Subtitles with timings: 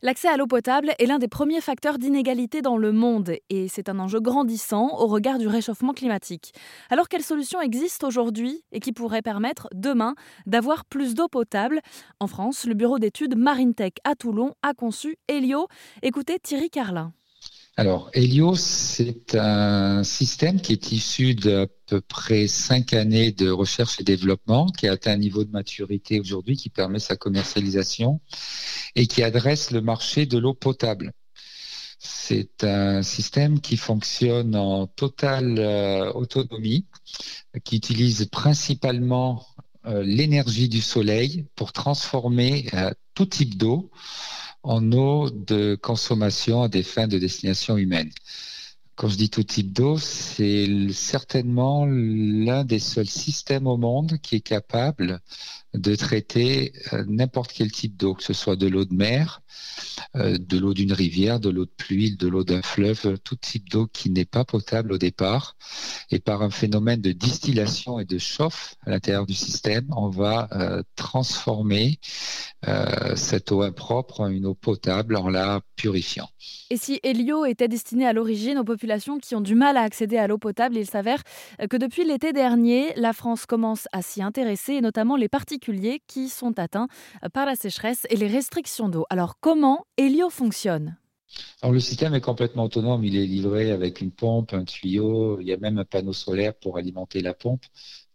[0.00, 3.88] L'accès à l'eau potable est l'un des premiers facteurs d'inégalité dans le monde et c'est
[3.88, 6.54] un enjeu grandissant au regard du réchauffement climatique.
[6.88, 10.14] Alors quelles solutions existent aujourd'hui et qui pourraient permettre demain
[10.46, 11.80] d'avoir plus d'eau potable?
[12.20, 15.66] En France, le bureau d'études MarineTech à Toulon a conçu Helio.
[16.02, 17.12] Écoutez Thierry Carlin.
[17.78, 24.00] Alors, Helios, c'est un système qui est issu d'à peu près cinq années de recherche
[24.00, 28.20] et développement, qui a atteint un niveau de maturité aujourd'hui qui permet sa commercialisation
[28.96, 31.12] et qui adresse le marché de l'eau potable.
[32.00, 36.84] C'est un système qui fonctionne en totale euh, autonomie,
[37.62, 39.46] qui utilise principalement
[39.86, 43.92] euh, l'énergie du soleil pour transformer euh, tout type d'eau
[44.62, 48.10] en eau de consommation à des fins de destination humaine.
[48.98, 54.34] Quand je dis tout type d'eau, c'est certainement l'un des seuls systèmes au monde qui
[54.34, 55.20] est capable
[55.74, 59.42] de traiter euh, n'importe quel type d'eau, que ce soit de l'eau de mer,
[60.16, 63.68] euh, de l'eau d'une rivière, de l'eau de pluie, de l'eau d'un fleuve, tout type
[63.68, 65.56] d'eau qui n'est pas potable au départ.
[66.10, 70.48] Et par un phénomène de distillation et de chauffe à l'intérieur du système, on va
[70.52, 72.00] euh, transformer
[73.14, 76.28] cette eau impropre en une eau potable en la purifiant.
[76.70, 80.18] Et si Helio était destiné à l'origine aux populations qui ont du mal à accéder
[80.18, 81.22] à l'eau potable, il s'avère
[81.70, 86.28] que depuis l'été dernier, la France commence à s'y intéresser, et notamment les particuliers qui
[86.28, 86.88] sont atteints
[87.32, 89.06] par la sécheresse et les restrictions d'eau.
[89.08, 90.96] Alors comment Helio fonctionne?
[91.60, 95.48] Alors le système est complètement autonome, il est livré avec une pompe, un tuyau, il
[95.48, 97.64] y a même un panneau solaire pour alimenter la pompe,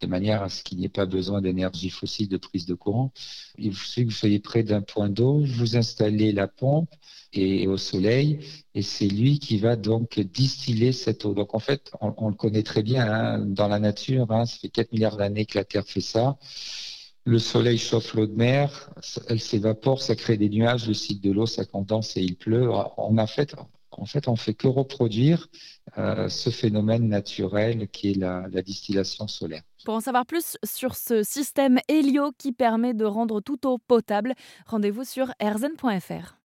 [0.02, 3.12] de manière à ce qu'il n'y ait pas besoin d'énergie fossile de prise de courant.
[3.58, 6.90] Il suffit que vous soyez près d'un point d'eau, vous installez la pompe
[7.34, 8.40] et au soleil,
[8.76, 11.34] et c'est lui qui va donc distiller cette eau.
[11.34, 14.70] Donc en fait, on, le connaît très bien hein, dans la nature, hein, ça fait
[14.70, 16.38] 4 milliards d'années que la Terre fait ça
[17.26, 18.90] le soleil chauffe l'eau de mer,
[19.28, 22.70] elle s'évapore, ça crée des nuages, le cycle de l'eau, ça condense et il pleut.
[22.98, 23.56] On a fait,
[23.92, 25.48] en fait, on fait que reproduire
[25.98, 29.64] euh, ce phénomène naturel qui est la, la, distillation solaire.
[29.86, 34.34] Pour en savoir plus sur ce système Helio qui permet de rendre toute eau potable,
[34.66, 36.43] rendez-vous sur erzen.fr.